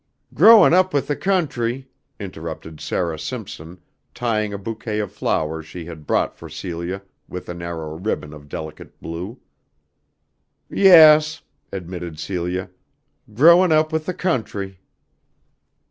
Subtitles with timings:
[0.33, 1.87] "Growin' up with the country,"
[2.19, 3.79] interrupted Sarah Simpson,
[4.15, 8.49] tying a bouquet of flowers she had brought for Celia with a narrow ribbon of
[8.49, 9.39] delicate blue.
[10.71, 12.71] "Yes," admitted Celia,
[13.35, 14.79] "growing up with the country."